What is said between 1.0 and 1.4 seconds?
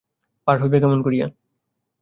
করিয়া।